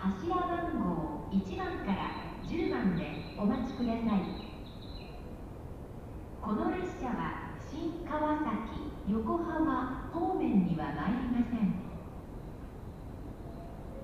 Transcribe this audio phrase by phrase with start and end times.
[0.00, 2.10] 柱番号1番から
[2.46, 4.22] 10番でお待ちください
[6.40, 11.88] この列車は新川崎横浜方面には参りません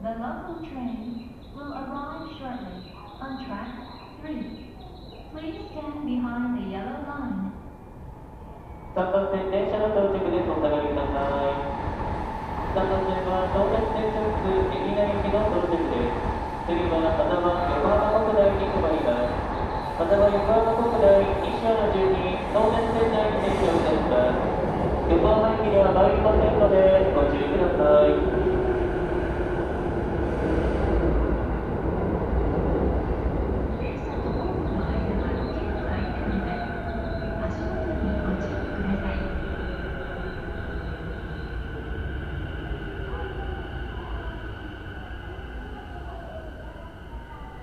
[0.03, 3.71] The local train will arrive shortly on track
[4.23, 4.54] 3.
[15.35, 16.15] 海老名行きの到着です。
[16.63, 17.43] 次は羽沢
[17.75, 19.35] 横浜国大に止まります。
[19.99, 24.47] 羽沢横浜国大西山の順に東鉄線内に停車をいたします。
[25.11, 28.15] 横浜駅には参りませんのでご注意ください。
[33.83, 36.71] 電車とホームの間はロケットがいてみます。
[37.43, 39.35] 足元にご注意ください。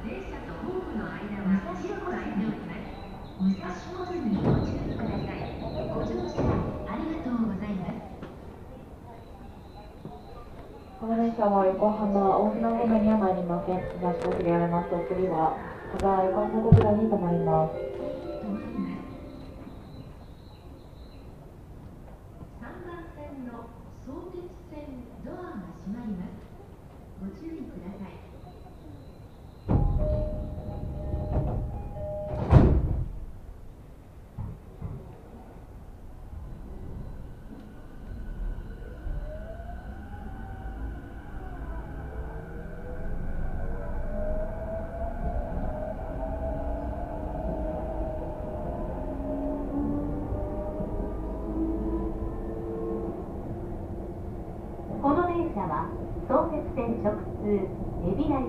[0.02, 2.90] 電車とホームの間は広く空いております。
[3.38, 5.58] 武蔵小路にご注意ください。
[5.62, 6.42] ご乗車
[6.90, 8.02] ありがとうございます。
[11.00, 13.84] この電車は横浜大船方面には参りません。
[14.00, 15.60] 東小切れられますお次は
[15.92, 18.11] 羽沢横浜国大に停まります。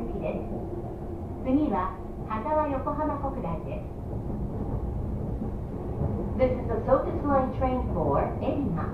[0.02, 1.94] 行きです次は
[2.28, 3.86] 羽沢横浜国大です
[6.38, 8.90] This is the SOTUS Line train for 海老名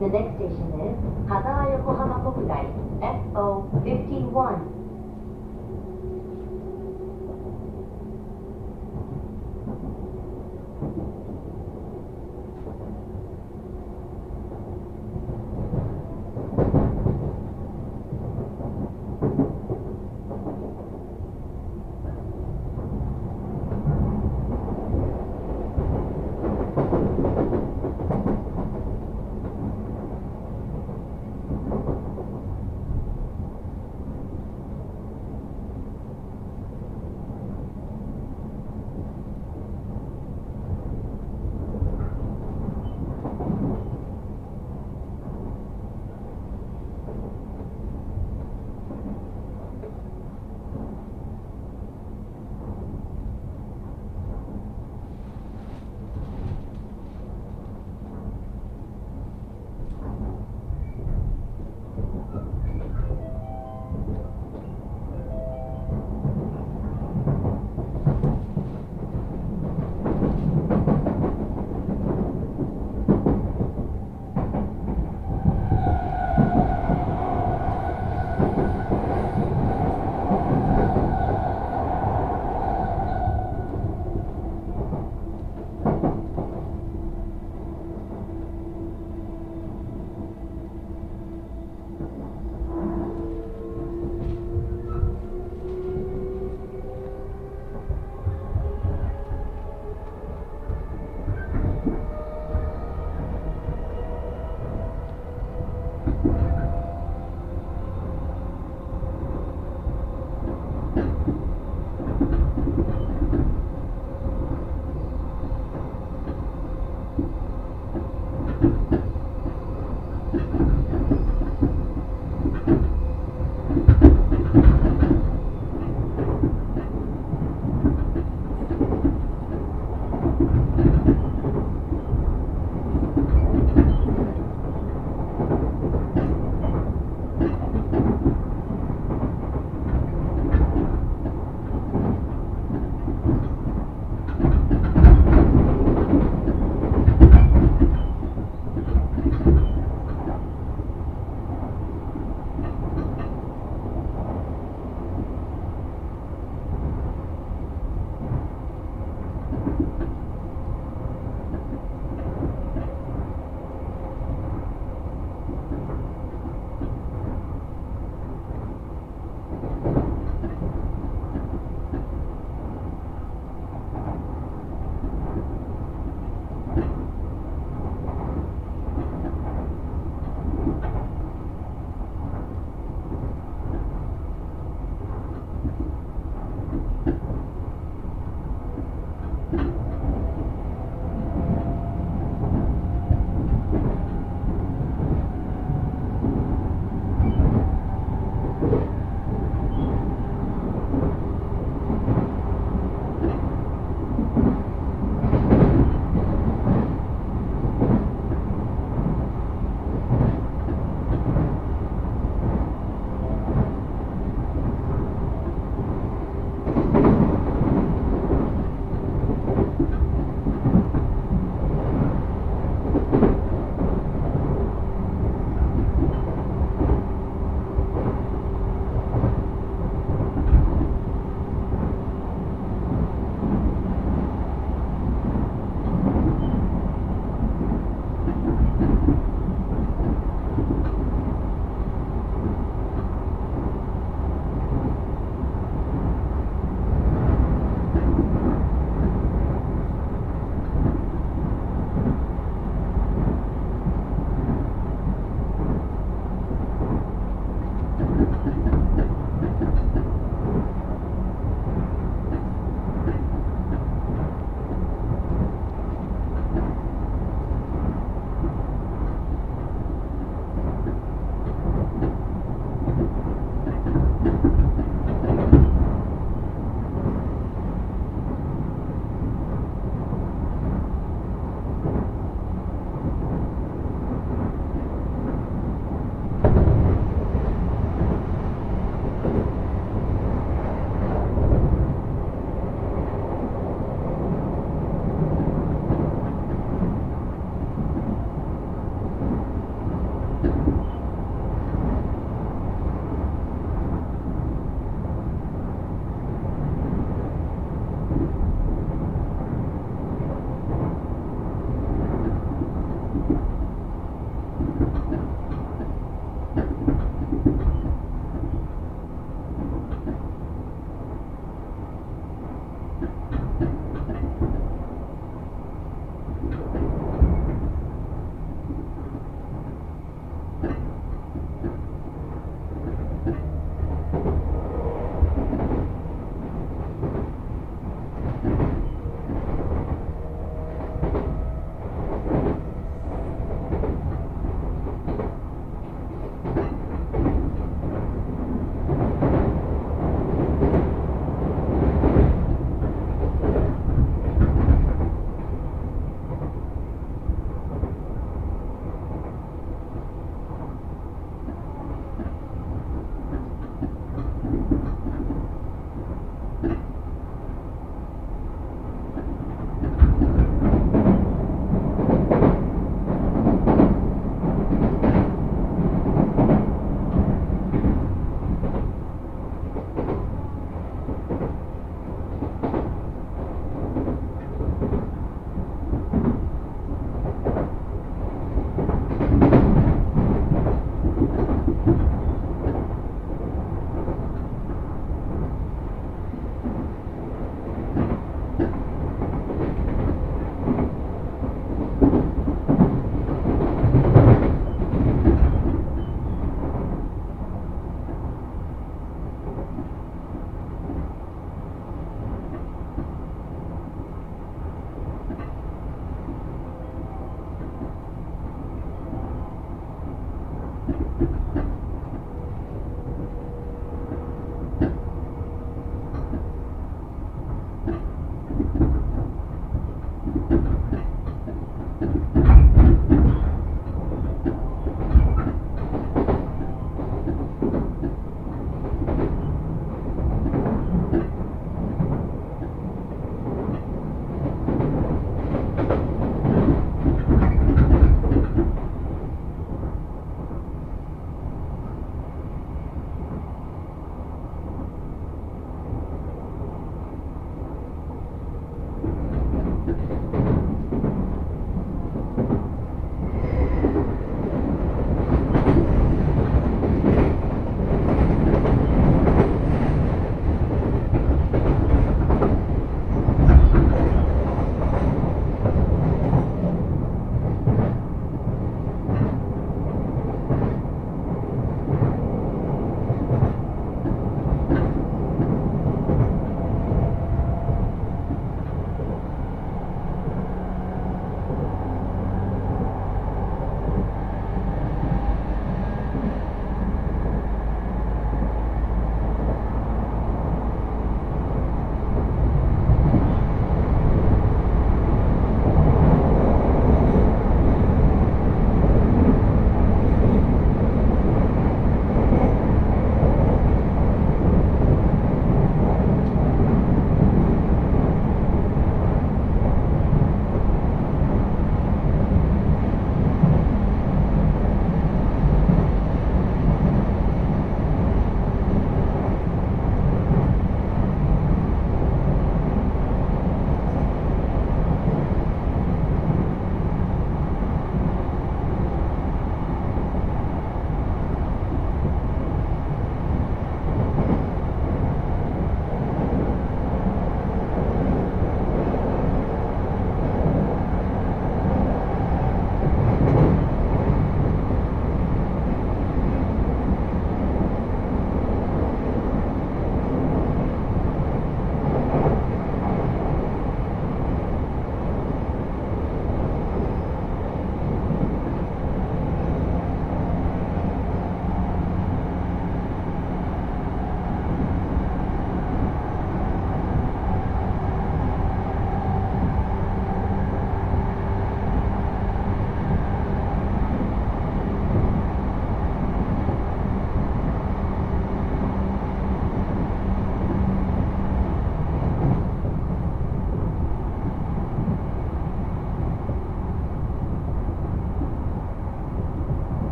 [0.00, 0.96] The next station is
[1.28, 2.64] 羽沢横浜国大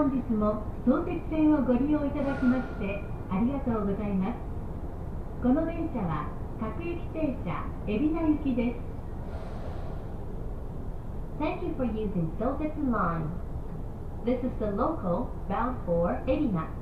[0.00, 4.38] 本日も相鉄線をご利用いただきましてありがとうございます。
[5.42, 6.24] この電車は
[6.58, 8.80] 各駅停車海老名行きです。
[11.38, 13.28] Thank you for using 相鉄 line.
[14.24, 16.79] This is the local bound for 海老名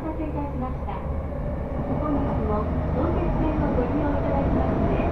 [0.00, 0.96] 待たせいたしました。
[2.00, 2.64] 本日も
[2.96, 5.04] 相鉄線をご利用いただきまして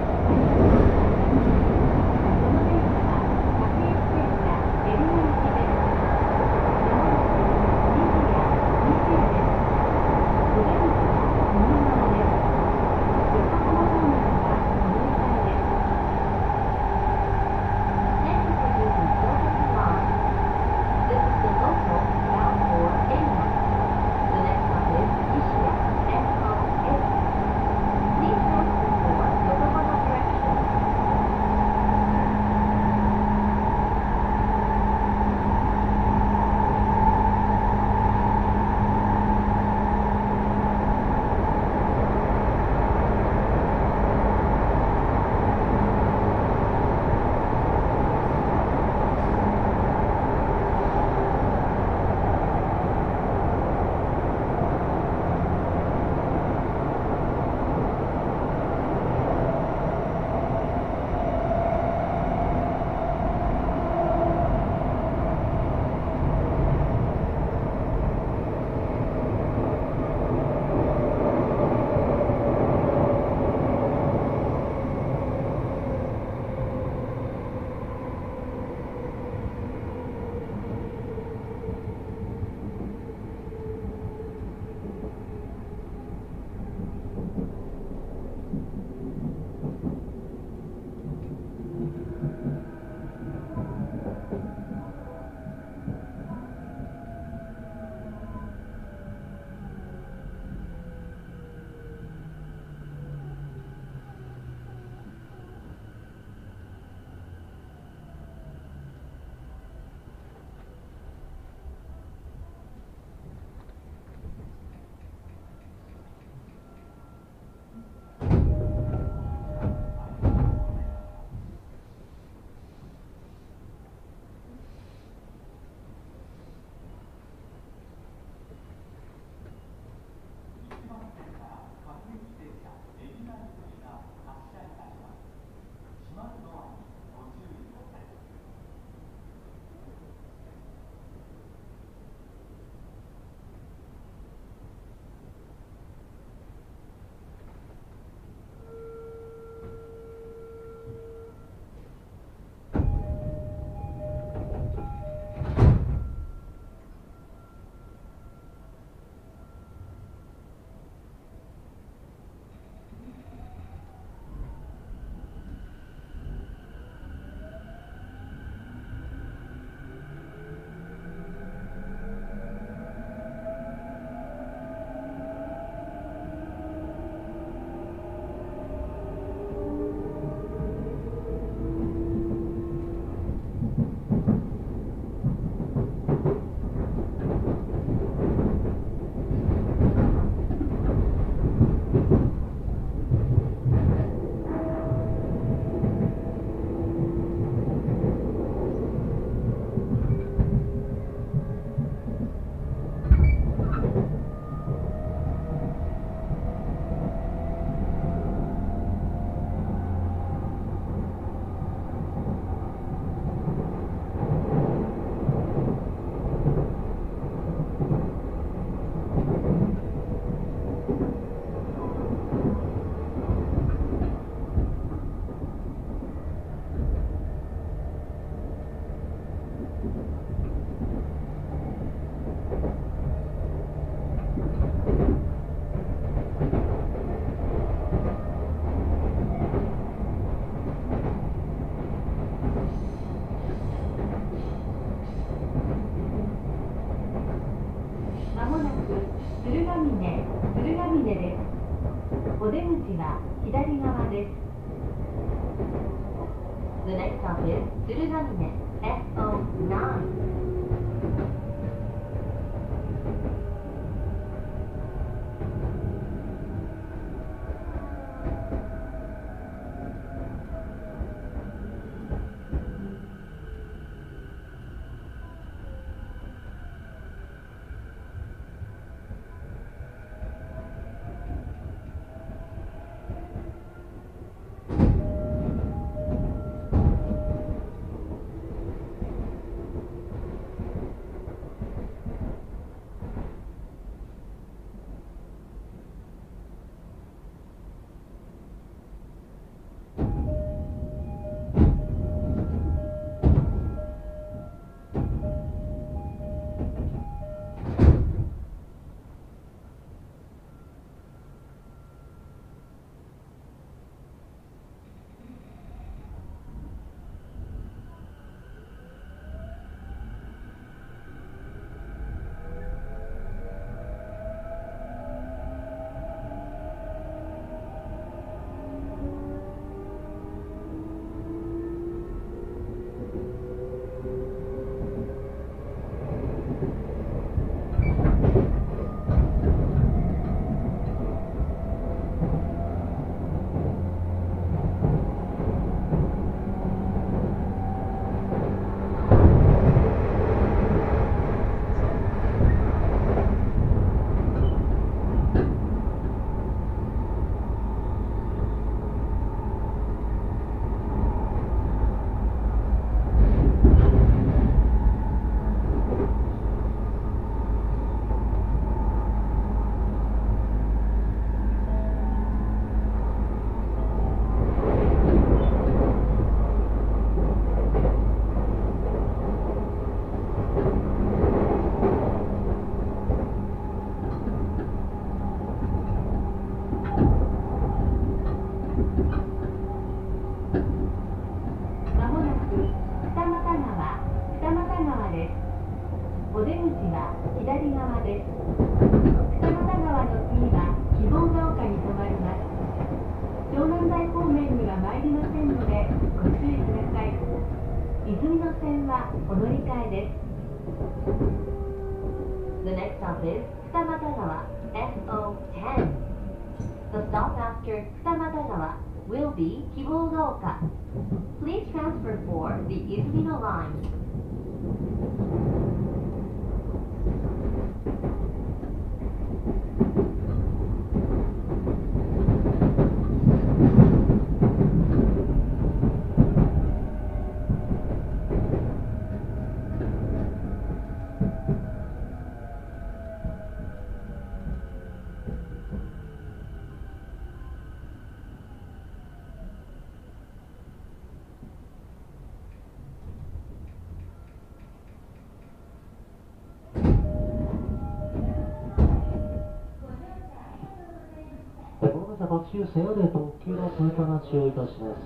[462.29, 465.01] 特急線より特急の通過待ちをいたします。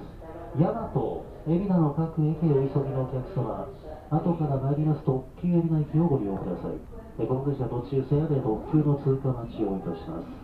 [0.60, 0.92] 大和、
[1.48, 3.66] 海老名の各駅へお急ぎのお客様、
[4.12, 6.74] 後から参ります特急海老名駅をご利用ください。
[7.20, 10.43] えこの電車途中線よで特急の通過待ちをいたします。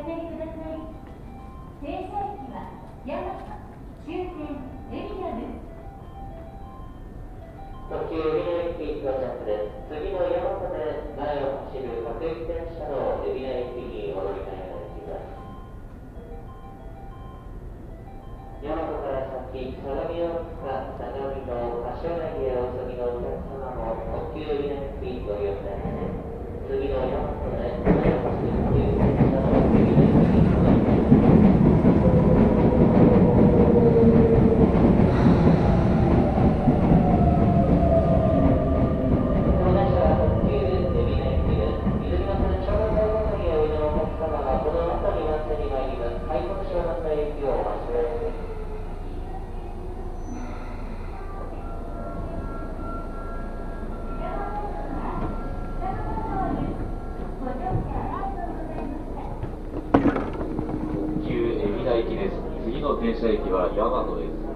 [0.00, 2.08] 停車駅
[2.52, 2.64] は
[3.06, 3.39] 山
[63.00, 64.49] 停車駅は大和です。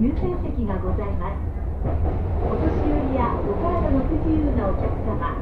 [0.00, 1.34] 優先席がございます。
[2.46, 5.34] お年寄りやお体の不自由なお客様、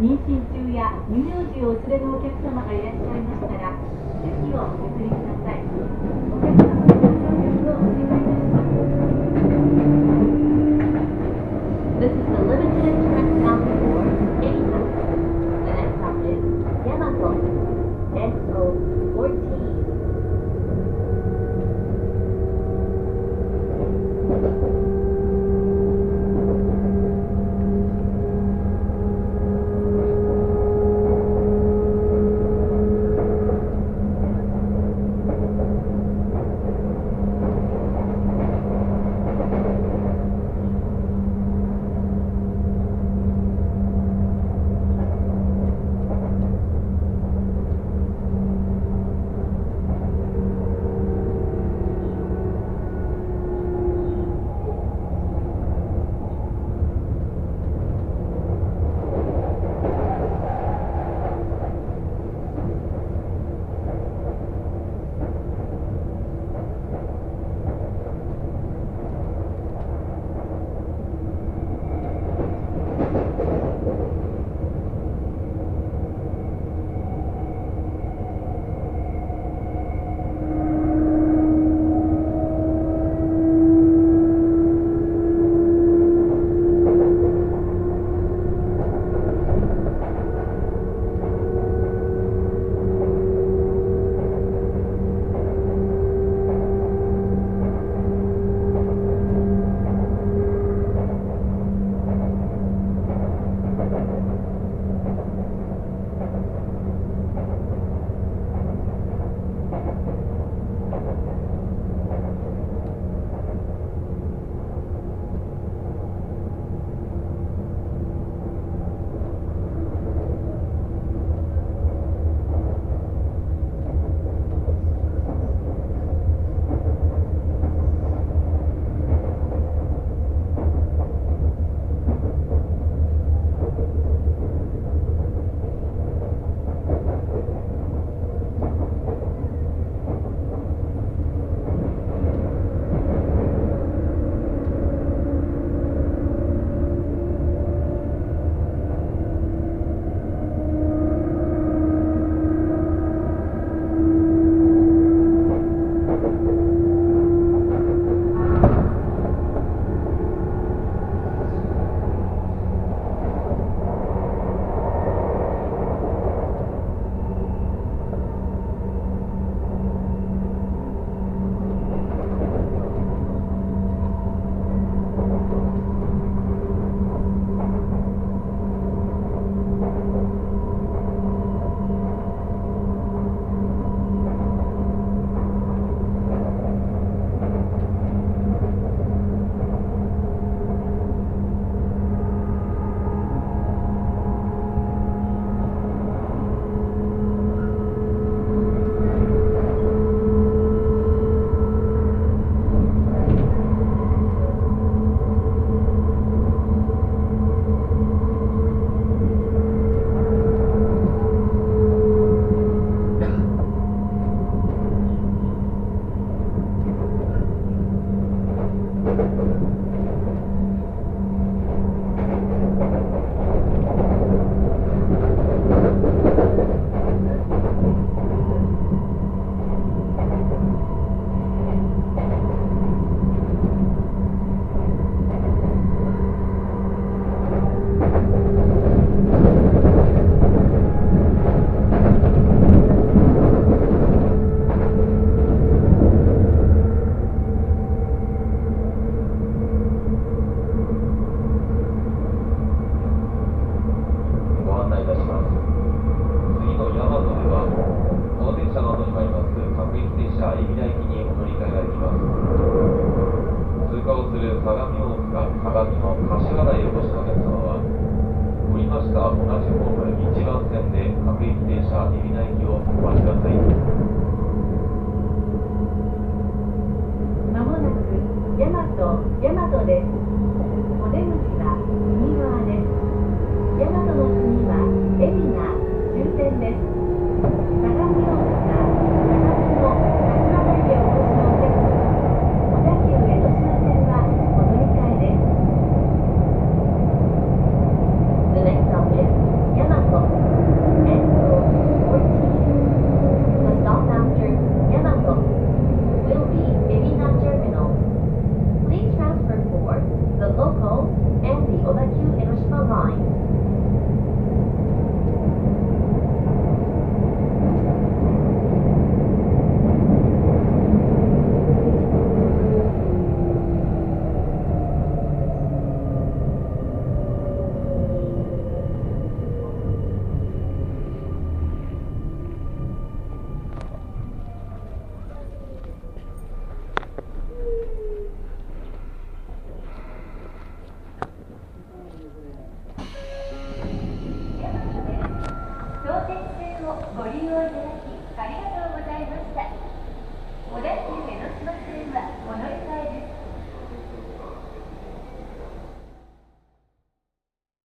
[0.00, 3.70] 妊娠中や乳幼児をお連れのお客様がいらっしゃいましたら、
[4.26, 5.62] 席をお譲りください。
[6.34, 8.21] お客様のご協力をお願い
[18.54, 18.91] Oh.